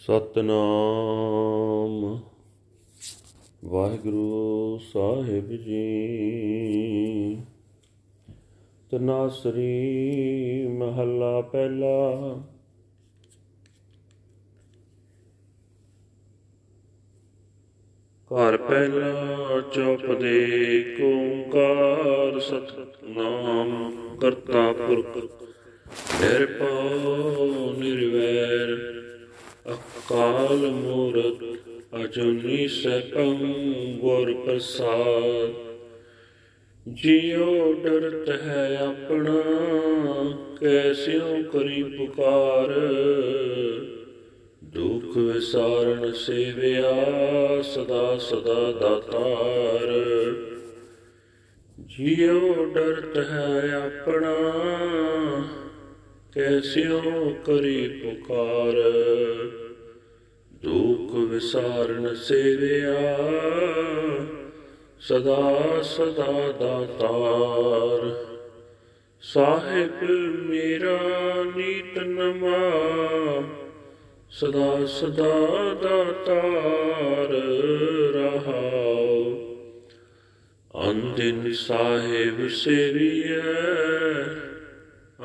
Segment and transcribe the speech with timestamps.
[0.00, 2.20] ਸਤਨਾਮ।
[3.64, 7.42] ਵਾਹਿਗੁਰੂ ਸਾਹਿਬ ਜੀ।
[8.90, 12.34] ਤਨਾਸਰੀ ਮਹੱਲਾ ਪਹਿਲਾ।
[18.30, 25.18] ਘਰ ਪਹਿਲਾ ਚੁੱਪ ਦੇ ਓੰਕਾਰ ਸਤਨਾਮ ਕਰਤਾ ਪੁਰਖ।
[26.20, 28.99] ਨਿਰਭਉ ਨਿਰਵੈਰ
[29.68, 31.44] ਅਕਾਲ ਮੂਰਤ,
[32.04, 33.34] ਅਜੂਨੀ ਸੈਭੰ
[34.00, 35.52] ਗੁਰ ਪ੍ਰਸਾਦ।
[36.88, 39.42] ਜਿਉ ਡਰਤ ਹੈ ਆਪਣਾ,
[40.60, 42.68] ਕੈਸਿਉ ਕਰੀ ਪੁਕਾਰ।
[44.64, 47.04] ਦੁਖ ਵਿਸਾਰਨ ਸੇਵਿਆ
[47.62, 49.90] ਸਦਾ ਸਦਾ ਦਾਤਾਰ।
[51.78, 54.36] ਜਿਉ ਡਰਤ ਹੈ ਆਪਣਾ
[56.34, 58.74] ਕੈਸਿਉ ਕਰੀ ਪੁਕਾਰ।
[60.54, 63.16] ਦੁਖ ਵਿਸਾਰਨ ਸੇਵਿਆ,
[65.00, 68.26] ਸਦਾ ਸਦਾ ਦਾਤਾਰ
[69.22, 70.10] ਸਾਹਿਬ
[70.50, 70.98] ਮੇਰਾ
[71.56, 72.70] ਨੀਤ ਨਮਾ,
[74.30, 75.34] ਸਦਾ ਸਦਾ
[75.82, 77.32] ਦਾਤਾਰ
[78.14, 79.34] ਰਹਾਉ।
[80.90, 83.40] ਅੰਦਿਨ ਸਾਹਿਬ ਸੇਵੀਐ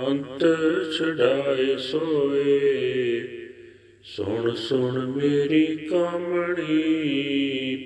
[0.01, 0.45] ਅੰਤ
[0.99, 3.21] ਛਡਾਏ ਸੋਏ।
[4.03, 6.73] ਸੁਣ ਸੁਣ ਮੇਰੀ ਕਾਮਣੀ,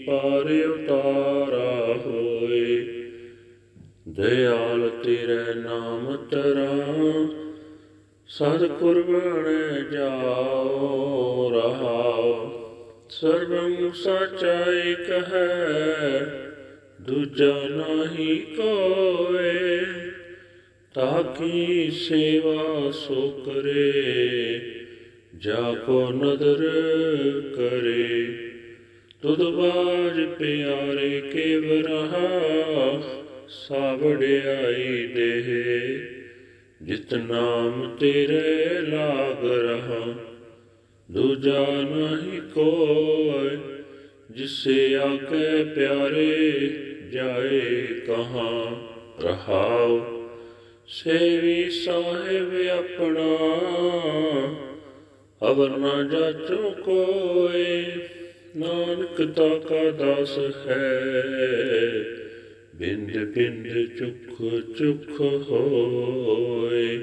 [0.07, 2.85] ਪਾਰ ਉਤਾਰਾ ਹੋਏ।
[4.07, 7.27] ਦਇਆਲ ਤੇਰੇ ਨਾਮ ਤਰਾਂ
[8.27, 9.45] ਸਦ ਕੁਰਬਾਨ
[9.91, 12.55] ਜਾਓ, ਰਹਾਓ।
[13.09, 16.19] ਸਰਬੰ ਸਚਾ ਇਕ ਹੈ,
[17.01, 19.78] ਦੂਜਾ ਨਹੀਂ ਕੋਏ।
[20.93, 24.61] ਤਾਕੀ ਸੇਵਾ ਸੋ ਕਰੇ,
[25.37, 26.63] ਜਾ ਕੋ ਨਦਰ
[27.55, 28.25] ਕਰੇ।
[29.21, 33.01] ਤੁਧ ਬਾਜ ਪਿਆਰੇ ਕੇ ਵਰਹਾ
[33.47, 36.07] ਸਾਵੜਿਆਈ ਦੇ
[36.81, 40.13] ਜਿਤ ਨਾਮ ਤੇਰੇ ਲਾਗ ਰਹਾ,
[41.11, 43.57] ਦੂਜਾ ਨਹੀਂ ਕੋਇ,
[44.31, 46.69] ਜਿਸੇ ਆਕੇ ਪਿਆਰੇ
[47.13, 48.75] ਜਾਏ ਕਹਾਂ।
[49.21, 50.18] ਰਹਾਉ
[50.91, 53.37] ਸੇਵੀ ਸਾਹਿਬ ਆਪਣਾ,
[55.51, 57.85] ਅਵਰ ਨਾ ਜਾਚੋ ਕੋਏ,
[58.55, 61.11] ਨਾਨਕ ਤਾ ਕਾ ਦਾਸ ਹੈ।
[62.75, 64.41] ਬਿੰਦ ਬਿੰਦ ਚੁਖ
[64.77, 66.99] ਚੁਖ ਹੋਏ।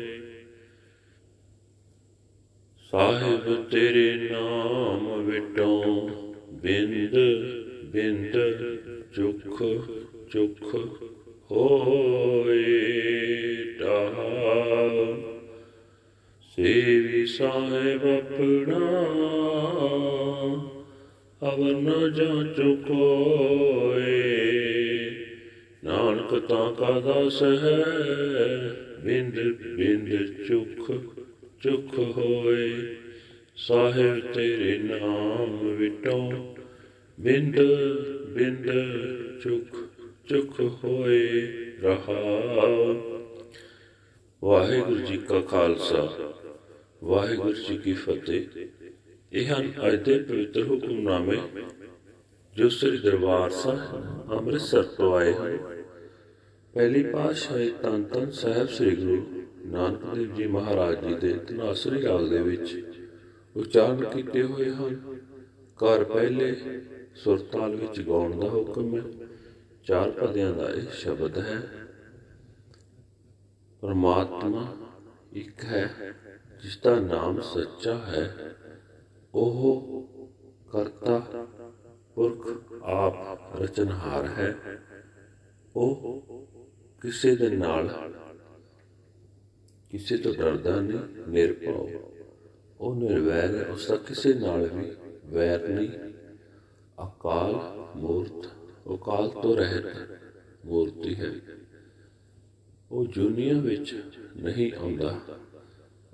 [2.91, 5.83] ਸਾਹਿਬ ਤੇਰੇ ਨਾਮ ਵਿਟੋ
[6.53, 7.17] ਬਿੰਦ
[7.85, 8.33] ਬਿੰਦ
[9.17, 9.63] ਚੁਖ
[10.33, 10.75] ਚੁਖ
[11.51, 12.67] ਹੋਏ।
[13.87, 14.11] ਤਾ
[16.41, 18.79] ਸੇਵੀ ਸਾਹਿਬ ਆਪਣਾ,
[21.43, 24.13] ਅਵਰ ਨ ਜਾਚੋ ਕੋਏ
[25.85, 27.85] ਨਾਨਕ ਤਾਂ ਕਾ ਦਾਸ ਹੈ
[29.05, 29.41] ਬਿੰਦ
[29.77, 30.93] ਬਿੰਦ ਚੁਖ
[31.63, 32.71] ਚੁਖ ਹੋਏ।
[33.57, 36.57] ਸਾਹਿਬ ਤੇਰੇ ਨਾਮ ਵਿਟੋ,
[37.21, 37.61] ਬਿੰਦ
[38.29, 38.67] ਬਿੰਦ
[39.43, 39.79] ਚੁਖ
[40.29, 41.43] ਚੁਖ ਹੋਏ
[41.83, 43.16] ਰਹਾਉ
[44.47, 46.33] ਵਾਹਿਗੁਰੂ ਜੀ ਕਾ ਖਾਲਸਾ।
[47.05, 48.45] ਵਾਹਿਗੁਰੂ ਜੀ ਕੀ ਫਤਿਹ।
[49.33, 51.37] ਇਹ ਹਨ ਅੱਜ ਦੇ ਪਵਿੱਤਰ ਹੁਕਮਨਾਮੇ
[52.57, 55.59] ਜੋ ਸ੍ਰੀ ਦਰਬਾਰ ਸਾਹਿਬ ਅੰਮ੍ਰਿਤਸਰ ਤੋਂ ਆਏ ਹਨ।
[56.75, 62.29] ਪਹਿਲੀ ਪਾਤਸ਼ਾਹੀ ਤਨ ਤਨ ਸਾਹਿਬ ਸ੍ਰੀ ਗੁਰੂ ਨਾਨਕ ਦੇਵ ਜੀ ਮਹਾਰਾਜ ਜੀ ਦੇ ਤਨਾਸਰੀ ਰਾਗ
[62.29, 62.85] ਦੇ ਵਿੱਚ
[63.57, 65.17] ਉਚਾਰਨ ਕੀਤੇ ਹੋਏ ਹਨ।
[65.77, 66.57] ਘਰ ਪਹਿਲੇ
[67.15, 69.27] ਸੁਰਤਾਲ ਵਿੱਚ ਗਾਉਣ ਦਾ ਹੁਕਮ ਹੈ।
[69.87, 71.86] ਚਾਰ ਪਦਿਆਂ ਦਾ ਇਹ ਸ਼ਬਦ ਹੈ।
[73.87, 74.77] ਪਰਮਾਤਮਾ
[75.33, 76.15] ਇੱਕ ਹੈ,
[76.63, 78.55] ਜਿਸ ਦਾ ਨਾਮ ਸੱਚਾ ਹੈ।
[79.35, 80.09] ਉਹ
[80.73, 81.19] ਕਰਤਾ
[82.15, 84.55] ਪੁਰਖ ਆਪ ਰਚਨਹਾਰ ਹੈ।
[85.77, 86.23] ਉਹ
[87.01, 88.13] ਕਿਸੇ ਦੇ ਨਾਲ
[89.91, 91.89] ਕਿਸੇ ਤੋਂ ਡਰਦਾ ਨਹੀਂ, ਨਿਰਭਉ।
[92.81, 94.91] ਉਹ ਨਿਰਵੈਰ ਹੈ, ਉਸ ਦਾ ਕਿਸੇ ਨਾਲ ਵੀ
[95.25, 95.91] ਵੈਰ ਨਹੀਂ।
[97.07, 97.55] ਅਕਾਲ
[97.97, 98.47] ਮੂਰਤ,
[98.95, 99.87] ਅਕਾਲ ਤੋਂ ਰਹਿਤ
[100.67, 101.35] ਮੂਰਤੀ ਹੈ।
[102.91, 104.03] ਉਹ ਜੁਨੀਆਂ ਵਿੱਚ
[104.37, 105.21] ਨਹੀਂ ਆਉਂਦਾ।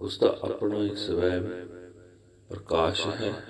[0.00, 1.69] ਉਸ ਦਾ ਆਪਣਾ ਹੀ ਸਵੈਮ
[2.48, 3.42] ਪ੍ਰਕਾਸ਼ ਹੈ।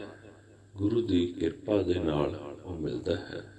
[0.76, 3.52] ਗੁਰੂ ਦੀ ਕਿਰਪਾ ਦੇ ਨਾਲ ਉਹ ਮਿਲਦਾ ਹੈ।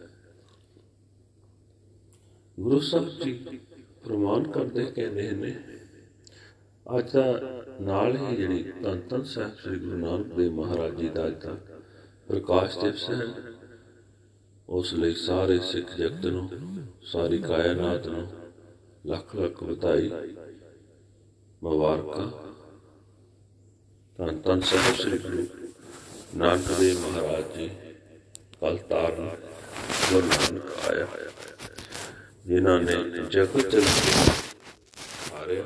[2.60, 3.60] ਗੁਰੂ ਸਾਹਿਬ ਜੀ
[4.06, 5.64] ਪ੍ਰਮਾਣ ਕਰਦੇ ਕਹਿੰਦੇ ਨੇ,
[6.98, 7.42] ਅੱਜ ਦਾ
[7.82, 11.58] ਨਾਲ ਹੀ ਜਿਹੜੀ ਤਨ ਤਨ ਸਾਹਿਬ ਸ੍ਰੀ ਗੁਰੂ ਨਾਨਕ ਦੇਵ ਮਹਾਰਾਜ ਜੀ ਦਾ ਅੱਜ ਦਾ
[12.28, 13.26] ਪ੍ਰਕਾਸ਼ ਦਿਵਸ ਹੈ,
[14.70, 16.50] ਉਸ ਲਈ ਸਾਰੇ ਸਿੱਖ ਜਗਤ ਨੂੰ,
[17.02, 18.43] ਸਾਰੀ ਕਾਇਨਾਤ ਨੂੰ
[19.06, 20.10] ਲੱਖ ਲੱਖ ਵਧਾਈ।
[21.64, 22.28] ਮੁਬਾਰਕਾਂ।
[24.18, 25.46] ਧੰਨ ਧੰਨ ਸਾਹਿਬ ਸ੍ਰੀ ਗੁਰੂ
[26.36, 27.70] ਨਾਨਕ ਦੇਵ ਮਹਾਰਾਜ ਜੀ
[28.62, 29.30] ਕਲ ਤਾਰਨ
[30.12, 31.08] ਗੁਰੂ ਨਾਨਕ ਆਇਆ।
[32.46, 32.96] ਜਿਨ੍ਹਾਂ ਨੇ
[33.30, 35.64] ਜਗਤ ਚਲ ਸਾਰੇ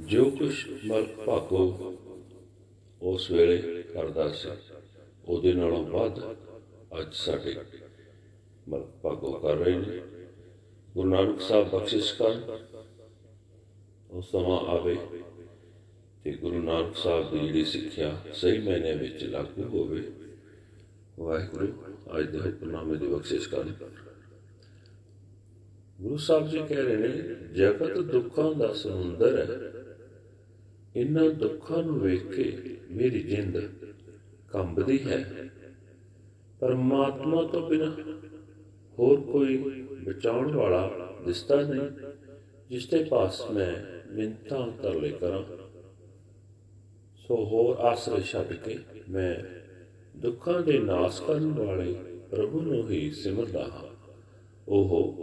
[0.00, 1.94] ਜੋ ਕੁਛ ਮਲਕ ਭਾਗੋ
[3.02, 4.48] ਉਸ ਵੇਲੇ ਕਰਦਾ ਸੀ,
[5.24, 6.18] ਉਹਦੇ ਨਾਲੋਂ ਵੱਧ
[7.00, 7.56] ਅੱਜ ਸਾਡੇ
[8.68, 10.19] ਮਲਕ ਭਾਗੋ ਕਰ ਰਹੇ ਨੇ।
[10.94, 12.58] ਗੁਰੂ ਨਾਨਕ ਸਾਹਿਬ ਬਖਸ਼ਿਸ਼ ਕਰਨ।
[14.10, 14.98] ਉਹ ਸਮਾਂ ਆਵੇ
[16.24, 20.12] ਤੇ ਗੁਰੂ ਨਾਨਕ ਸਾਹਿਬ ਦੀ ਜਿਹੜੀ ਸਿੱਖਿਆ ਸਹੀ ਮੈਨੇ ਵਿੱਚ ਲਾਗੂ ਹੋਵੇ।
[21.20, 21.72] ਵਾਹਿਗੁਰੂ
[22.18, 23.74] ਅੱਜ ਦੇ ਹੁਕਮਨਾਮੇ ਦੀ ਬਖਸ਼ਿਸ਼ ਕਰਨ।
[26.00, 29.72] ਗੁਰੂ ਸਾਹਿਬ ਜੀ ਕਹਿ ਰਹੇ ਨੇ, ਜਗਤ ਦੁੱਖਾਂ ਦਾ ਸਮੁੰਦਰ ਹੈ।
[31.00, 33.58] ਇਹਨਾਂ ਦੁੱਖਾਂ ਨੂੰ ਵੇਖ ਕੇ ਮੇਰੀ ਜਿੰਦ
[34.48, 35.50] ਕੰਬਦੀ ਹੈ।
[36.60, 38.20] ਪਰਮਾਤਮਾ ਤੋਂ ਬਿਨਾਂ
[39.00, 39.56] ਹੋਰ ਕੋਈ
[40.06, 40.90] ਬਚਾਉਣ ਵਾਲਾ
[41.26, 41.90] ਦਿਸਦਾ ਨਹੀਂ,
[42.70, 45.42] ਜਿਸ ਦੇ ਪਾਸ ਮੈਂ ਮਿੰਤਾਂ ਤਰਲੇ ਕਰਾਂ।
[47.16, 49.34] ਸੋ ਹੋਰ ਆਸਰੇ ਛੱਡ ਕੇ ਮੈਂ
[50.18, 51.94] ਦੁੱਖਾਂ ਦੇ ਨਾਸ ਕਰਨ ਵਾਲੇ
[52.30, 54.12] ਪ੍ਰਭੂ ਨੂੰ ਹੀ ਸਿਮਰਦਾ ਹਾਂ।
[54.68, 55.18] ਉਹ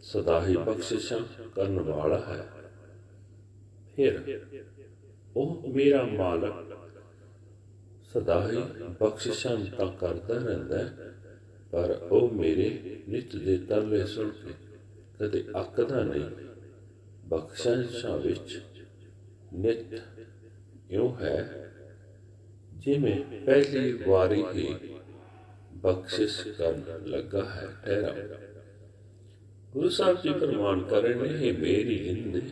[0.00, 1.18] ਸਦਾ ਹੀ ਬਖਸ਼ਿਸ਼ਾਂ
[1.56, 2.48] ਕਰਨ ਵਾਲਾ ਹੈ।
[3.96, 4.40] ਫਿਰ
[5.36, 6.78] ਉਹ ਮੇਰਾ ਮਾਲਕ
[8.14, 8.56] ਸਦਾ ਹੀ
[9.00, 11.14] ਬਖਸ਼ਿਸ਼ਾਂ ਤਾਂ ਕਰਦਾ ਰਹਿੰਦਾ ਹੈ।
[11.72, 14.52] ਪਰ ਉਹ ਮੇਰੇ ਨਿਤ ਦੇ ਤਰਲੇ ਸੁਣ ਕੇ
[15.20, 16.24] ਕਦੇ ਅੱਕਦਾ ਨਹੀਂ
[17.26, 18.62] ਬਖਸ਼ਿਸ਼ਾਂ ਵਿੱਚ
[19.54, 20.02] ਨਿਤ
[20.90, 21.72] ਇਉਂ ਹੈ,
[22.72, 24.74] ਜਿਵੇਂ ਪਹਿਲੀ ਵਾਰੀ ਹੀ
[25.72, 28.14] ਬਖਸ਼ਿਸ਼ ਕਰਨ ਲੱਗਾ ਹੈ ਠਹਿਰਾ।
[29.72, 32.42] ਗੁਰੂ ਸਾਹਿਬ ਜੀ ਫਰਮਾਨ ਕਰ ਰਹੇ ਨੇ ਇਹ ਮੇਰੀ ਜਿੰਦ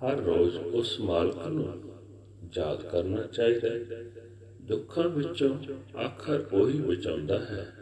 [0.00, 1.94] ਹਰ ਰੋਜ਼ ਉਸ ਮਾਲਕ ਨੂੰ
[2.56, 4.02] ਯਾਦ ਕਰਨਾ ਚਾਹੀਦਾ ਹੈ।
[4.62, 5.58] ਦੁੱਖਾਂ ਵਿੱਚੋਂ
[5.98, 7.72] ਆਖਰ ਉਹੀ ਬਚਾਉਂਦਾ ਹੈ।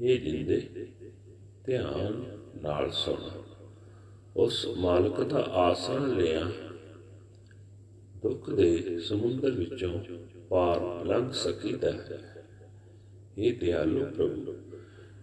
[0.00, 0.86] ਇਹ ਜਿੰਦੇ
[1.64, 3.30] ਧਿਆਨ ਨਾਲ ਸੁਣ।
[4.36, 6.52] ਉਸ ਮਾਲਕ ਦਾ ਆਸਰਾ ਲਿਆ।
[8.16, 10.04] ਦੁੱਖ ਦੇ ਸਮੁੰਦਰ ਵਿੱਚੋਂ
[10.48, 12.44] ਪਾਰ ਲੰਘ ਸਕੀਦਾ ਹੈ।
[13.38, 14.56] ਇਹ ਦਿਆਲੂ ਪ੍ਰਭੂ,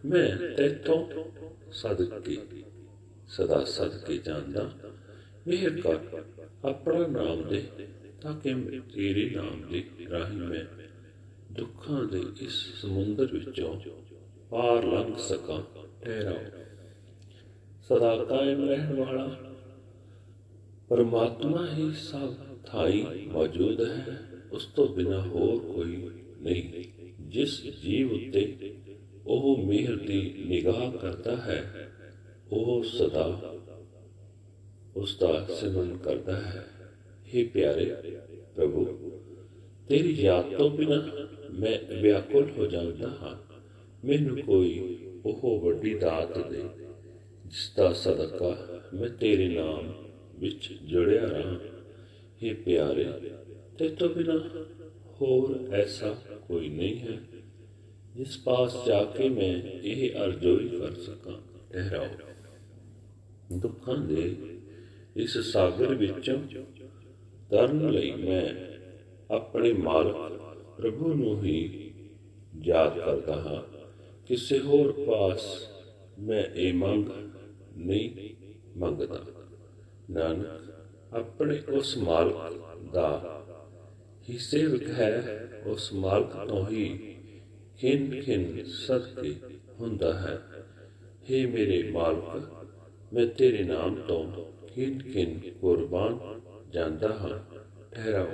[0.05, 1.07] ਮੈਂ ਤੇਤੋਂ
[1.71, 2.37] ਸਦਕੇ,
[3.27, 4.71] ਸਦਾ ਸਦਕੇ ਜਾਂਦਾ।
[5.47, 6.23] ਮਿਹਰ ਕਰ
[6.65, 7.67] ਆਪਣਾ ਨਾਮ ਦੇ,
[8.21, 8.53] ਤਾਂ ਕਿ
[8.93, 10.65] ਤੇਰੇ ਨਾਮ ਦੇ ਰਾਹੀਂ ਮੈਂ
[11.51, 13.81] ਦੁੱਖਾਂ ਦੇ ਇਸ ਸਮੁੰਦਰ ਵਿੱਚੋਂ
[14.51, 15.61] ਪਾਰ ਲੰਘ ਸਕਾਂ
[16.05, 16.37] ਠਹਿਰਾਓ
[17.81, 19.37] ਸਦਾ ਕਾਇਮ ਰਹਿਣ ਵਾਲਾ,
[20.89, 22.33] ਪਰਮਾਤਮਾ ਹੀ ਸਭ
[22.65, 24.19] ਥਾਈ ਮੌਜੂਦ ਹੈ,
[24.51, 26.09] ਉਸ ਤੋਂ ਬਿਨਾ ਹੋਰ ਕੋਈ
[26.41, 26.83] ਨਹੀਂ।
[27.19, 28.75] ਜਿਸ ਜੀਵ ਉੱਤੇ
[29.27, 31.91] ਉਹ ਮਿਹਰ ਦੀ ਨਿਗਾਹ ਕਰਦਾ ਹੈ,
[32.51, 33.55] ਉਹ ਸਦਾ
[34.95, 36.67] ਉਸ ਦਾ ਸਿਮਰਨ ਕਰਦਾ ਹੈ।
[37.25, 37.95] हे ਪਿਆਰੇ
[38.55, 38.85] ਪ੍ਰਭੂ,
[39.87, 41.03] ਤੇਰੀ ਯਾਦ ਤੋਂ ਬਿਨਾ
[41.51, 43.46] ਮੈਂ ਵਿਆਕੁਲ ਹੋ ਜਾਂਦਾ ਹਾਂ।
[44.05, 46.63] ਮੈਨੂੰ ਕੋਈ ਉਹ ਵੱਡੀ ਦਾਤ ਦੇ
[47.45, 49.93] ਜਿਸ ਦਾ ਸਦਕਾ ਮੈਂ ਤੇਰੇ ਨਾਮ
[50.39, 51.59] ਵਿੱਚ ਜੁੜਿਆ ਰਹਾ।
[52.43, 53.05] हे ਪਿਆਰੇ
[53.79, 54.65] ਤੇ ਤੋਂ ਬਿਨਾ
[55.21, 56.13] ਹੋਰ ਐਸਾ
[56.47, 57.19] ਕੋਈ ਨਹੀਂ ਹੈ।
[58.15, 61.41] ਜਿਸ ਪਾਸ ਜਾ ਕੇ ਮੈਂ ਇਹ ਅਰਜ਼ੋਈ ਕਰ ਸਕਾਂ,
[61.73, 62.07] ਠਹਿਰਾਓ।
[63.57, 64.35] ਦੁੱਖਾਂ ਦੇ
[65.15, 66.41] ਇਸ ਸਾਗਰ ਵਿੱਚੋਂ
[67.49, 68.49] ਤਰਨ ਲਈ ਮੈਂ
[69.35, 70.15] ਆਪਣੇ ਮਾਲਕ
[70.77, 71.91] ਪ੍ਰਭੂ ਨੂੰ ਹੀ
[72.63, 73.76] ਯਾਦ ਕਰਦਾ ਹਾਂ।
[74.27, 75.67] ਕਿਸੇ ਹੋਰ ਪਾਸ
[76.19, 77.05] ਮੈਂ ਇਹ ਮੰਗ
[77.77, 78.35] ਨਹੀਂ
[78.77, 79.25] ਮੰਗਦਾ।
[80.09, 80.73] ਨਾਨਕ,
[81.13, 82.55] ਆਪਣੇ ਉਸ ਮਾਲਕ
[82.93, 83.43] ਦਾ
[84.29, 87.15] ਹੀ ਸੇਵਕ ਹੈ ਉਸ ਮਾਲਕ ਤੋਂ ਹੀ
[87.77, 89.35] ਖਿੰਨ ਖਿੰਨ ਸਦਕੇ
[89.79, 90.41] ਹੁੰਦਾ ਹੈ।
[91.23, 92.65] हे ਮੇਰੇ ਮਾਲਕ,
[93.13, 97.39] ਮੈਂ ਤੇਰੇ ਨਾਮ ਤੋਂ ਖਿੰਨ ਖਿੰਨ ਕੁਰਬਾਨ ਜਾਂਦਾ ਹਾਂ।
[97.95, 98.29] ਠਹਿਰਾਓ।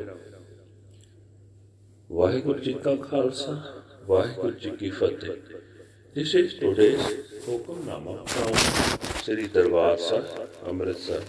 [2.12, 5.34] ਵਾਹਿਗੁਰੂ ਜੀ ਕਾ ਖਾਲਸਾ, ਵਾਹਿਗੁਰੂ ਜੀ ਕੀ ਫਤਿਹ।
[6.16, 7.02] This is today's
[7.44, 11.24] Hukamnama from Sri Darbar Sahib, Amritsar,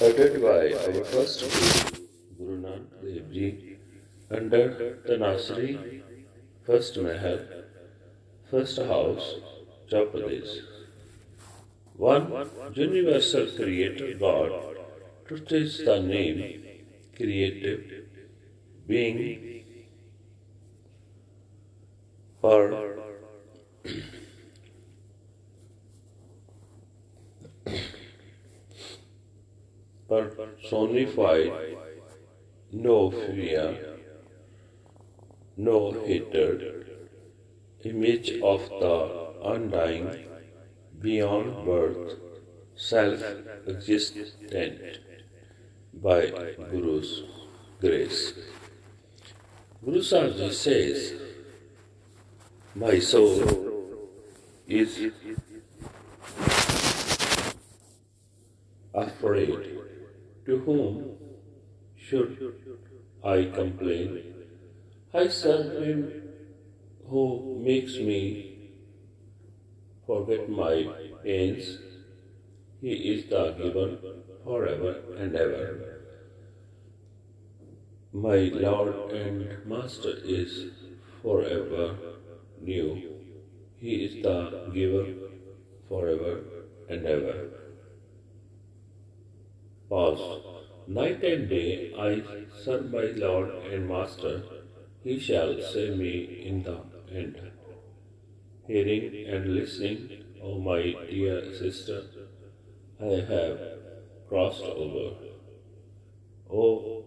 [0.00, 2.06] uttered by our first Guru,
[2.38, 3.76] Guru Nanak Dev Ji,
[4.30, 6.00] under Tanasri,
[6.64, 7.40] first Mahal,
[8.50, 9.34] first house,
[9.92, 10.60] Chapadesh.
[11.98, 14.78] One universal creator God,
[15.26, 16.62] truth is the name,
[17.18, 17.84] creative,
[18.88, 19.62] being,
[22.40, 23.09] for
[30.10, 31.52] personified,
[32.72, 33.98] no fear,
[35.56, 36.86] no hatred,
[37.84, 40.26] image of the undying,
[41.00, 42.14] beyond birth,
[42.74, 43.22] self
[43.66, 44.98] existent
[45.94, 46.30] by
[46.70, 47.22] Guru's
[47.80, 48.34] grace.
[49.84, 51.14] Guru Sahib says,
[52.74, 53.69] My soul
[54.70, 55.12] is
[58.94, 59.78] afraid.
[60.46, 61.16] To whom
[61.96, 62.38] should
[63.22, 64.34] I complain?
[65.12, 66.22] I serve him
[67.08, 68.70] who makes me
[70.06, 70.88] forget my
[71.24, 71.78] pains.
[72.80, 73.98] He is the giver
[74.44, 76.00] forever and ever.
[78.12, 80.66] My Lord and Master is
[81.22, 81.96] forever
[82.60, 83.19] new.
[83.80, 85.06] He is the giver
[85.88, 86.40] forever
[86.90, 87.48] and ever.
[89.88, 90.42] Pause.
[90.86, 92.22] Night and day I
[92.62, 94.42] serve my Lord and Master.
[95.02, 96.78] He shall save me in the
[97.10, 97.40] end.
[98.66, 102.02] Hearing and listening, O my dear sister,
[103.00, 103.60] I have
[104.28, 105.06] crossed over.
[106.50, 107.04] O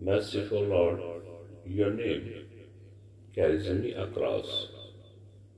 [0.00, 1.02] merciful Lord,
[1.66, 2.46] your name
[3.34, 4.68] carries me across.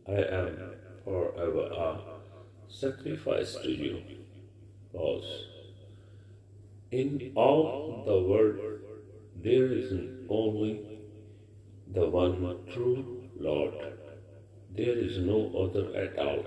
[0.08, 0.56] I am
[1.04, 2.00] forever a
[2.68, 4.02] sacrifice to you.
[4.92, 5.46] Pause.
[6.90, 8.58] In all the world,
[9.42, 9.92] there is
[10.28, 10.80] only
[11.92, 13.74] the one true Lord.
[14.76, 16.44] There is no other at all.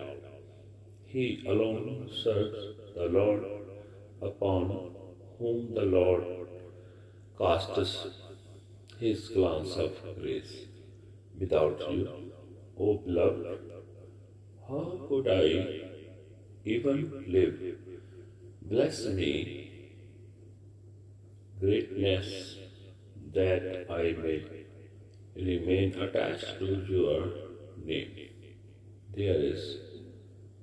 [1.06, 2.58] He alone serves
[2.96, 3.44] the Lord
[4.22, 4.96] upon
[5.40, 6.24] whom the Lord
[7.38, 8.08] casts
[9.00, 9.92] his glance of
[10.22, 10.66] grace.
[11.40, 12.32] Without you,
[12.80, 13.60] O beloved,
[14.68, 15.82] how could I
[16.64, 17.60] even live?
[18.62, 19.96] Bless me,
[21.60, 22.56] greatness,
[23.34, 24.66] that I may
[25.36, 27.28] remain attached to your
[27.84, 28.30] name.
[29.14, 29.78] There is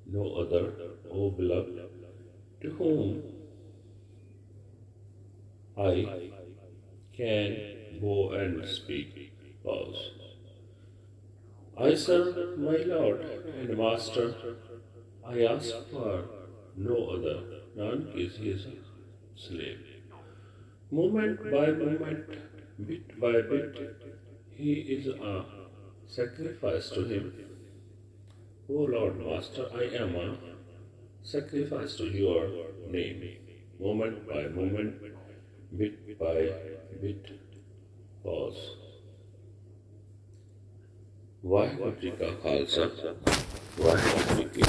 [0.07, 0.73] no other,
[1.11, 1.81] O beloved,
[2.63, 3.23] to whom
[5.77, 6.31] I
[7.15, 9.33] can go and speak.
[9.63, 10.22] Pause.
[11.83, 13.23] I serve my Lord
[13.59, 14.35] and Master.
[15.27, 16.25] I ask for
[16.77, 17.39] no other.
[17.75, 18.67] None is his
[19.35, 19.81] slave.
[20.93, 22.29] Moment by moment,
[22.87, 23.81] bit by bit,
[24.51, 25.45] he is a
[26.07, 27.33] sacrifice to him.
[28.69, 30.37] O Lord Master, I am a
[31.25, 32.49] sacrifice to your
[32.87, 33.25] name.
[33.81, 35.03] Moment by moment,
[35.77, 36.49] bit by
[37.01, 37.27] bit,
[38.23, 38.63] pause.
[41.43, 42.89] Waheguru ji ਕਾ ਖਾਲਸਾ
[43.81, 44.63] ਵਾਹਿਗੁਰੂ ਜੀ ਕੀ